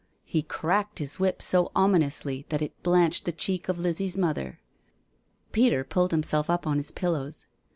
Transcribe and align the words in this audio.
He 0.23 0.41
cracked 0.41 0.97
his 0.97 1.19
whip 1.19 1.43
so 1.43 1.71
ominously 1.75 2.47
that 2.49 2.63
it 2.63 2.81
blanched 2.81 3.25
the 3.25 3.31
cheek 3.31 3.69
of 3.69 3.77
Lizzie's 3.77 4.17
mother. 4.17 4.59
Peter 5.51 5.83
pulled 5.83 6.09
himself 6.09 6.49
up 6.49 6.65
on 6.65 6.77
his 6.77 6.91
pillows. 6.91 7.45